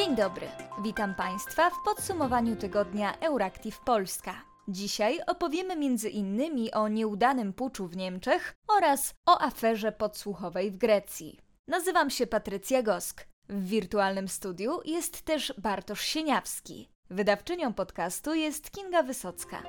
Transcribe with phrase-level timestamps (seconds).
[0.00, 0.48] Dzień dobry,
[0.82, 4.34] witam Państwa w podsumowaniu tygodnia Euractiv Polska.
[4.68, 5.76] Dzisiaj opowiemy
[6.10, 11.38] innymi o nieudanym puczu w Niemczech oraz o aferze podsłuchowej w Grecji.
[11.68, 13.26] Nazywam się Patrycja Gosk.
[13.48, 16.88] W wirtualnym studiu jest też Bartosz Sieniawski.
[17.10, 19.62] Wydawczynią podcastu jest Kinga Wysocka.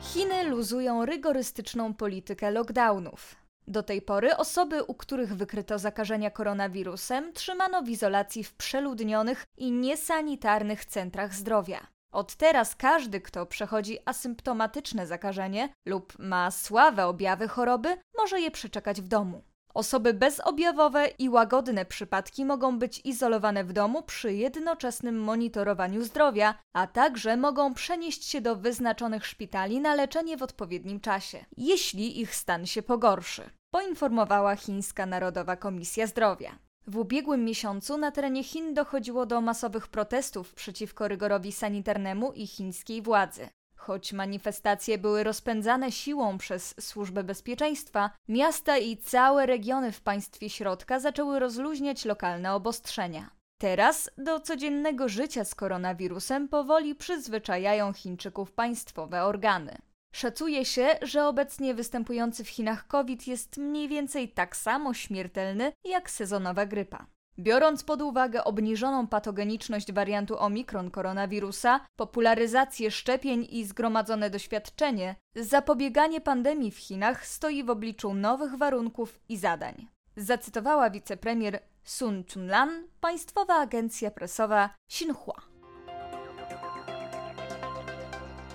[0.00, 3.36] Chiny luzują rygorystyczną politykę lockdownów.
[3.70, 9.72] Do tej pory osoby, u których wykryto zakażenia koronawirusem, trzymano w izolacji w przeludnionych i
[9.72, 11.86] niesanitarnych centrach zdrowia.
[12.12, 19.00] Od teraz każdy, kto przechodzi asymptomatyczne zakażenie lub ma słabe objawy choroby, może je przeczekać
[19.00, 19.42] w domu.
[19.74, 26.86] Osoby bezobjawowe i łagodne przypadki mogą być izolowane w domu przy jednoczesnym monitorowaniu zdrowia, a
[26.86, 32.66] także mogą przenieść się do wyznaczonych szpitali na leczenie w odpowiednim czasie, jeśli ich stan
[32.66, 36.58] się pogorszy, poinformowała Chińska Narodowa Komisja Zdrowia.
[36.86, 43.02] W ubiegłym miesiącu na terenie Chin dochodziło do masowych protestów przeciwko rygorowi sanitarnemu i chińskiej
[43.02, 43.48] władzy.
[43.80, 51.00] Choć manifestacje były rozpędzane siłą przez Służbę Bezpieczeństwa, miasta i całe regiony w państwie środka
[51.00, 53.30] zaczęły rozluźniać lokalne obostrzenia.
[53.60, 59.78] Teraz do codziennego życia z koronawirusem powoli przyzwyczajają Chińczyków państwowe organy.
[60.14, 66.10] Szacuje się, że obecnie występujący w Chinach COVID jest mniej więcej tak samo śmiertelny jak
[66.10, 67.06] sezonowa grypa.
[67.40, 76.70] Biorąc pod uwagę obniżoną patogeniczność wariantu Omikron koronawirusa, popularyzację szczepień i zgromadzone doświadczenie, zapobieganie pandemii
[76.70, 79.86] w Chinach stoi w obliczu nowych warunków i zadań.
[80.16, 85.40] Zacytowała wicepremier Sun Chunlan, państwowa agencja prasowa Xinhua.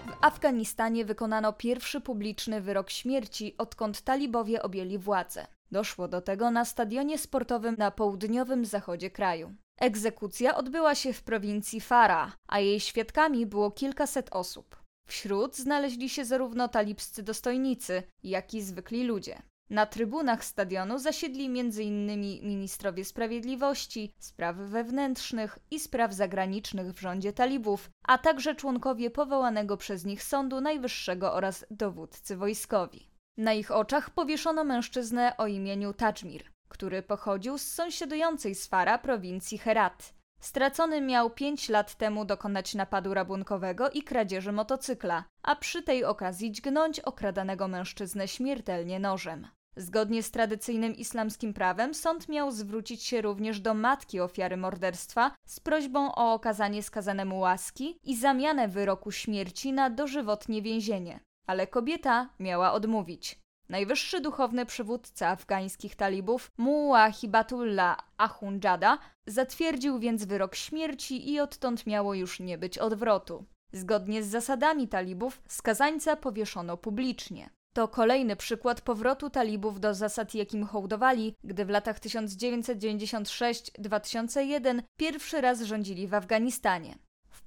[0.07, 5.47] W Afganistanie wykonano pierwszy publiczny wyrok śmierci, odkąd talibowie objęli władzę.
[5.71, 9.55] Doszło do tego na stadionie sportowym na południowym zachodzie kraju.
[9.77, 14.75] Egzekucja odbyła się w prowincji Farah, a jej świadkami było kilkaset osób.
[15.07, 19.41] Wśród znaleźli się zarówno talibscy dostojnicy, jak i zwykli ludzie.
[19.69, 22.21] Na trybunach stadionu zasiedli m.in.
[22.47, 30.05] ministrowie sprawiedliwości, spraw wewnętrznych i spraw zagranicznych w rządzie talibów, a także członkowie powołanego przez
[30.05, 33.14] nich Sądu Najwyższego oraz dowódcy wojskowi.
[33.37, 39.57] Na ich oczach powieszono mężczyznę o imieniu Tajmir, który pochodził z sąsiadującej z Fara prowincji
[39.57, 40.13] Herat.
[40.39, 46.51] Stracony miał pięć lat temu dokonać napadu rabunkowego i kradzieży motocykla, a przy tej okazji
[46.51, 49.47] dźgnąć okradanego mężczyznę śmiertelnie nożem.
[49.77, 55.59] Zgodnie z tradycyjnym islamskim prawem sąd miał zwrócić się również do matki ofiary morderstwa z
[55.59, 62.73] prośbą o okazanie skazanemu łaski i zamianę wyroku śmierci na dożywotnie więzienie ale kobieta miała
[62.73, 63.39] odmówić.
[63.69, 68.97] Najwyższy duchowny przywódca afgańskich talibów, Muła Hibatullah Ahunjada,
[69.27, 73.45] zatwierdził więc wyrok śmierci i odtąd miało już nie być odwrotu.
[73.71, 77.49] Zgodnie z zasadami talibów, skazańca powieszono publicznie.
[77.73, 85.61] To kolejny przykład powrotu talibów do zasad, jakim hołdowali, gdy w latach 1996-2001 pierwszy raz
[85.61, 86.97] rządzili w Afganistanie.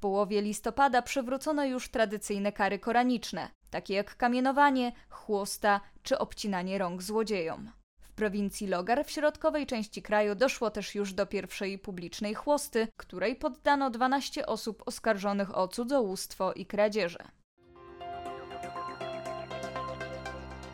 [0.01, 7.71] Połowie listopada przywrócono już tradycyjne kary koraniczne, takie jak kamienowanie, chłosta czy obcinanie rąk złodziejom.
[8.01, 13.37] W prowincji Logar w środkowej części kraju doszło też już do pierwszej publicznej chłosty, której
[13.37, 17.38] poddano 12 osób oskarżonych o cudzołóstwo i kradzieże.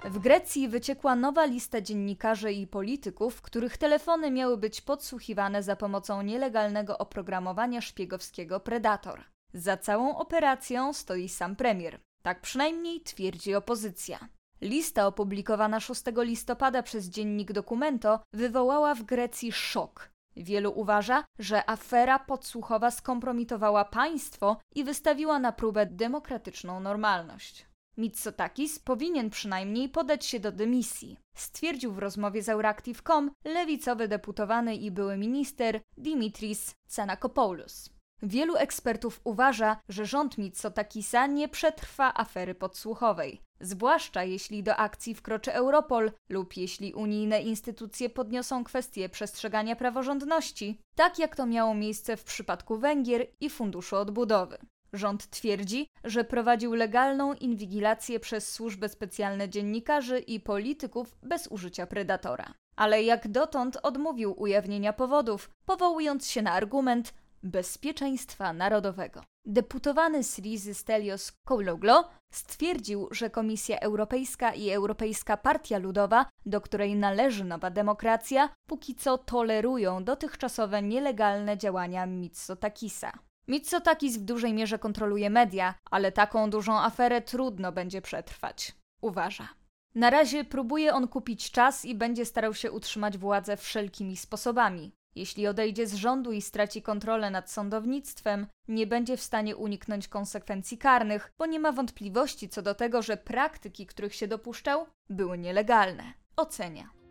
[0.05, 6.23] W Grecji wyciekła nowa lista dziennikarzy i polityków, których telefony miały być podsłuchiwane za pomocą
[6.23, 9.25] nielegalnego oprogramowania szpiegowskiego Predator.
[9.55, 12.01] Za całą operacją stoi sam premier.
[12.23, 14.29] Tak przynajmniej twierdzi opozycja.
[14.61, 20.11] Lista opublikowana 6 listopada przez dziennik Documento wywołała w Grecji szok.
[20.37, 27.74] Wielu uważa, że afera podsłuchowa skompromitowała państwo i wystawiła na próbę demokratyczną normalność.
[27.97, 34.91] Mitsotakis powinien przynajmniej podać się do dymisji, stwierdził w rozmowie z Euractiv.com lewicowy deputowany i
[34.91, 37.91] były minister Dimitris Tsanakopoulos.
[38.23, 45.53] Wielu ekspertów uważa, że rząd Mitsotakisa nie przetrwa afery podsłuchowej, zwłaszcza jeśli do akcji wkroczy
[45.53, 52.25] Europol lub jeśli unijne instytucje podniosą kwestię przestrzegania praworządności, tak jak to miało miejsce w
[52.25, 54.59] przypadku Węgier i Funduszu Odbudowy.
[54.95, 62.55] Rząd twierdzi, że prowadził legalną inwigilację przez służby specjalne dziennikarzy i polityków bez użycia predatora.
[62.77, 69.23] Ale jak dotąd odmówił ujawnienia powodów, powołując się na argument, bezpieczeństwa narodowego.
[69.47, 77.45] Deputowany Syrizy Stelios Koulouglo stwierdził, że Komisja Europejska i Europejska Partia Ludowa, do której należy
[77.45, 83.13] nowa demokracja, póki co tolerują dotychczasowe nielegalne działania Mitsotakisa.
[83.49, 88.73] Mitsotakis w dużej mierze kontroluje media, ale taką dużą aferę trudno będzie przetrwać.
[89.01, 89.49] Uważa.
[89.95, 94.93] Na razie próbuje on kupić czas i będzie starał się utrzymać władzę wszelkimi sposobami.
[95.15, 100.79] Jeśli odejdzie z rządu i straci kontrolę nad sądownictwem, nie będzie w stanie uniknąć konsekwencji
[100.79, 106.13] karnych, bo nie ma wątpliwości co do tego, że praktyki, których się dopuszczał, były nielegalne.
[106.37, 107.04] Ocenia.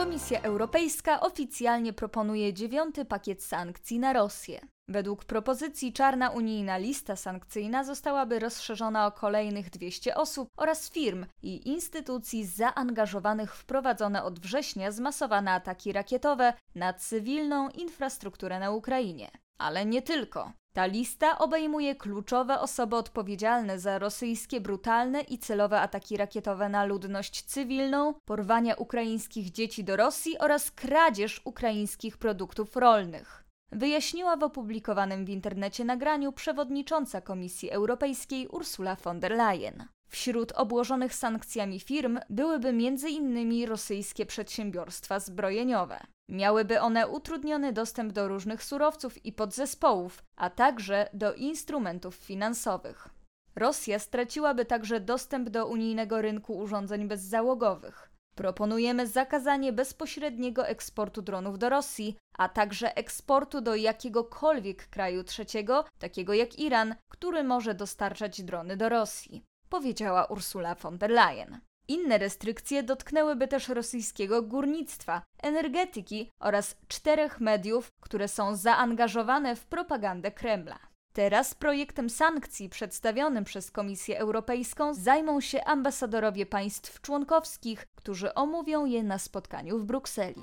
[0.00, 4.60] Komisja Europejska oficjalnie proponuje dziewiąty pakiet sankcji na Rosję.
[4.88, 11.68] Według propozycji czarna unijna lista sankcyjna zostałaby rozszerzona o kolejnych 200 osób oraz firm i
[11.68, 19.30] instytucji zaangażowanych w prowadzone od września zmasowane ataki rakietowe na cywilną infrastrukturę na Ukrainie.
[19.58, 20.52] Ale nie tylko.
[20.72, 27.42] Ta lista obejmuje kluczowe osoby odpowiedzialne za rosyjskie brutalne i celowe ataki rakietowe na ludność
[27.42, 33.44] cywilną, porwania ukraińskich dzieci do Rosji oraz kradzież ukraińskich produktów rolnych.
[33.72, 39.86] Wyjaśniła w opublikowanym w internecie nagraniu przewodnicząca Komisji Europejskiej Ursula von der Leyen.
[40.08, 43.66] Wśród obłożonych sankcjami firm byłyby m.in.
[43.66, 46.00] rosyjskie przedsiębiorstwa zbrojeniowe.
[46.30, 53.08] Miałyby one utrudniony dostęp do różnych surowców i podzespołów, a także do instrumentów finansowych.
[53.56, 58.10] Rosja straciłaby także dostęp do unijnego rynku urządzeń bezzałogowych.
[58.34, 66.34] Proponujemy zakazanie bezpośredniego eksportu dronów do Rosji, a także eksportu do jakiegokolwiek kraju trzeciego, takiego
[66.34, 71.60] jak Iran, który może dostarczać drony do Rosji, powiedziała Ursula von der Leyen.
[71.90, 80.30] Inne restrykcje dotknęłyby też rosyjskiego górnictwa, energetyki oraz czterech mediów, które są zaangażowane w propagandę
[80.30, 80.78] Kremla.
[81.12, 89.02] Teraz projektem sankcji przedstawionym przez Komisję Europejską zajmą się ambasadorowie państw członkowskich, którzy omówią je
[89.02, 90.42] na spotkaniu w Brukseli.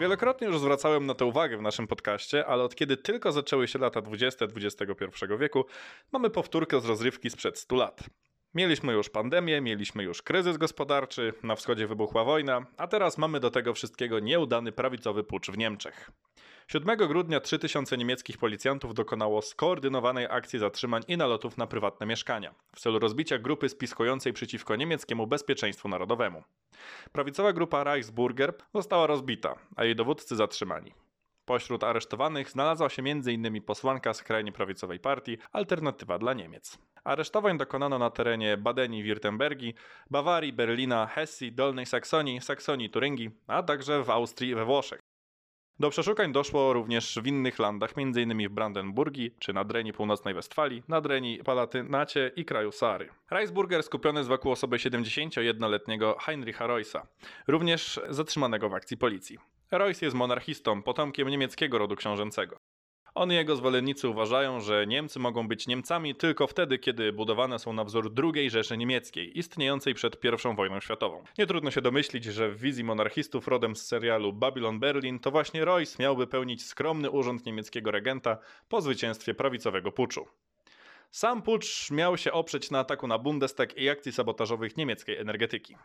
[0.00, 3.78] Wielokrotnie już zwracałem na to uwagę w naszym podcaście, ale od kiedy tylko zaczęły się
[3.78, 5.64] lata 20 XXI wieku,
[6.12, 8.00] mamy powtórkę z rozrywki sprzed 100 lat.
[8.54, 13.50] Mieliśmy już pandemię, mieliśmy już kryzys gospodarczy, na wschodzie wybuchła wojna, a teraz mamy do
[13.50, 16.10] tego wszystkiego nieudany prawicowy pucz w Niemczech.
[16.68, 22.80] 7 grudnia 3000 niemieckich policjantów dokonało skoordynowanej akcji zatrzymań i nalotów na prywatne mieszkania w
[22.80, 26.42] celu rozbicia grupy spiskującej przeciwko niemieckiemu bezpieczeństwu narodowemu.
[27.12, 30.94] Prawicowa grupa Reichsburger została rozbita, a jej dowódcy zatrzymani.
[31.44, 33.62] Pośród aresztowanych znalazła się m.in.
[33.62, 36.78] posłanka skrajnie prawicowej partii Alternatywa dla Niemiec.
[37.04, 39.74] Aresztowań dokonano na terenie Badenii, Wirtembergi,
[40.10, 45.00] Bawarii, Berlina, Hesji, Dolnej Saksonii, Saksonii, Turyngii, a także w Austrii i we Włoszech.
[45.80, 48.48] Do przeszukań doszło również w innych landach, m.in.
[48.48, 53.08] w Brandenburgii czy na Dreni Północnej Westfalii, na Dreni Palatynacie i kraju Sary.
[53.30, 57.06] Reisburger skupiony jest wokół osoby 71-letniego Heinricha Reussa,
[57.46, 59.38] również zatrzymanego w akcji policji.
[59.70, 62.57] Reuss jest monarchistą, potomkiem niemieckiego rodu książęcego.
[63.18, 67.72] On i jego zwolennicy uważają, że Niemcy mogą być Niemcami tylko wtedy, kiedy budowane są
[67.72, 71.24] na wzór II Rzeszy Niemieckiej, istniejącej przed I wojną światową.
[71.38, 75.64] Nie trudno się domyślić, że w wizji monarchistów rodem z serialu Babylon Berlin to właśnie
[75.64, 80.26] Royce miałby pełnić skromny urząd niemieckiego regenta po zwycięstwie prawicowego puczu.
[81.10, 85.76] Sam pucz miał się oprzeć na ataku na Bundestag i akcji sabotażowych niemieckiej energetyki.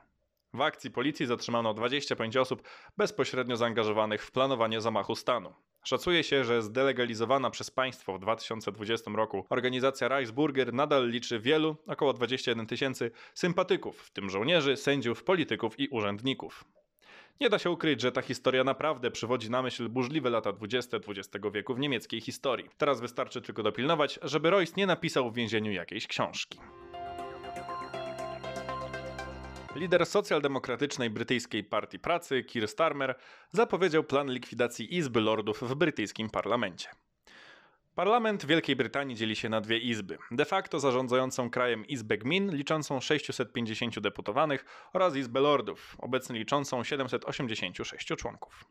[0.53, 2.63] W akcji policji zatrzymano 25 osób
[2.97, 5.53] bezpośrednio zaangażowanych w planowanie zamachu stanu.
[5.83, 12.13] Szacuje się, że zdelegalizowana przez państwo w 2020 roku organizacja Reichsburger nadal liczy wielu, około
[12.13, 16.65] 21 tysięcy, sympatyków, w tym żołnierzy, sędziów, polityków i urzędników.
[17.41, 21.45] Nie da się ukryć, że ta historia naprawdę przywodzi na myśl burzliwe lata 20 XX
[21.53, 22.69] wieku w niemieckiej historii.
[22.77, 26.59] Teraz wystarczy tylko dopilnować, żeby Royce nie napisał w więzieniu jakiejś książki.
[29.75, 33.15] Lider socjaldemokratycznej brytyjskiej Partii Pracy, Keir Starmer,
[33.51, 36.89] zapowiedział plan likwidacji Izby Lordów w brytyjskim parlamencie.
[37.95, 40.17] Parlament Wielkiej Brytanii dzieli się na dwie izby.
[40.31, 48.07] De facto zarządzającą krajem Izbę Gmin, liczącą 650 deputowanych, oraz Izbę Lordów, obecnie liczącą 786
[48.07, 48.65] członków.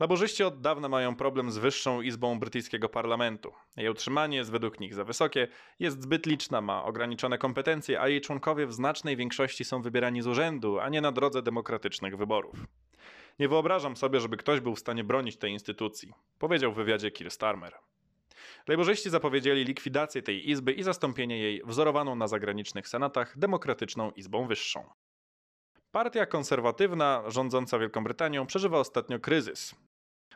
[0.00, 3.52] Laborzyści od dawna mają problem z wyższą izbą brytyjskiego parlamentu.
[3.76, 5.48] Jej utrzymanie jest według nich za wysokie,
[5.78, 10.26] jest zbyt liczna, ma ograniczone kompetencje, a jej członkowie w znacznej większości są wybierani z
[10.26, 12.56] urzędu, a nie na drodze demokratycznych wyborów.
[13.38, 17.30] Nie wyobrażam sobie, żeby ktoś był w stanie bronić tej instytucji, powiedział w wywiadzie Keir
[17.30, 17.74] Starmer.
[18.68, 24.84] Lejborzyści zapowiedzieli likwidację tej izby i zastąpienie jej wzorowaną na zagranicznych senatach demokratyczną izbą wyższą.
[25.92, 29.74] Partia konserwatywna rządząca Wielką Brytanią przeżywa ostatnio kryzys.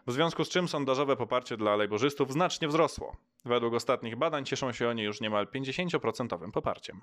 [0.06, 3.16] W związku z czym sondażowe poparcie dla lejborzystów znacznie wzrosło.
[3.44, 7.00] Według ostatnich badań cieszą się oni już niemal 50% poparciem.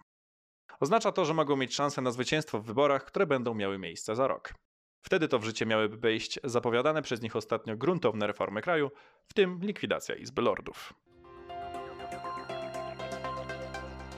[0.79, 4.27] Oznacza to, że mogą mieć szansę na zwycięstwo w wyborach, które będą miały miejsce za
[4.27, 4.53] rok.
[5.01, 8.91] Wtedy to w życie miałyby wejść zapowiadane przez nich ostatnio gruntowne reformy kraju,
[9.25, 10.93] w tym likwidacja Izby Lordów.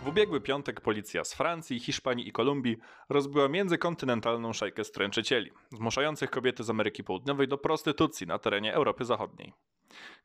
[0.03, 2.77] W ubiegły piątek policja z Francji, Hiszpanii i Kolumbii
[3.09, 9.53] rozbyła międzykontynentalną szajkę stręczycieli, zmuszających kobiety z Ameryki Południowej do prostytucji na terenie Europy Zachodniej.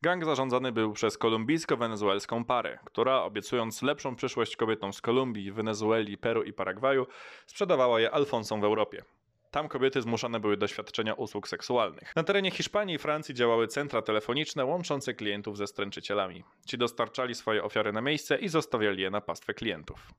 [0.03, 6.43] Gang zarządzany był przez kolumbijsko-wenezuelską parę, która obiecując lepszą przyszłość kobietom z Kolumbii, Wenezueli, Peru
[6.43, 7.07] i Paragwaju,
[7.47, 9.05] sprzedawała je Alfonsom w Europie.
[9.51, 12.17] Tam kobiety zmuszane były do świadczenia usług seksualnych.
[12.17, 16.45] Na terenie Hiszpanii i Francji działały centra telefoniczne łączące klientów ze stręczycielami.
[16.67, 20.13] Ci dostarczali swoje ofiary na miejsce i zostawiali je na pastwę klientów.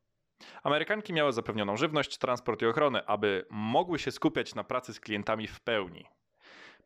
[0.64, 5.48] Amerykanki miały zapewnioną żywność, transport i ochronę, aby mogły się skupiać na pracy z klientami
[5.48, 6.06] w pełni.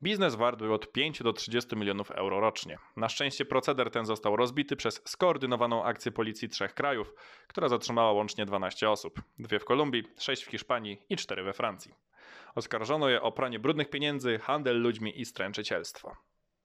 [0.04, 2.78] Biznes wart był od 5 do 30 milionów euro rocznie.
[2.96, 7.14] Na szczęście proceder ten został rozbity przez skoordynowaną akcję policji trzech krajów,
[7.48, 9.22] która zatrzymała łącznie 12 osób.
[9.40, 11.94] Dwie w Kolumbii, 6 w Hiszpanii i 4 we Francji.
[12.56, 16.16] Oskarżono je o pranie brudnych pieniędzy, handel ludźmi i stręczycielstwo.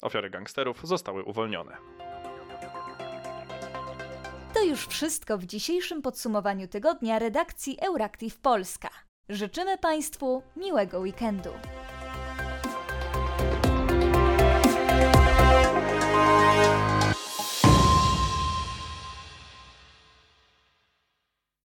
[0.03, 1.77] Ofiary gangsterów zostały uwolnione.
[4.55, 8.89] To już wszystko w dzisiejszym podsumowaniu tygodnia redakcji Euractiv Polska.
[9.29, 11.51] Życzymy Państwu miłego weekendu.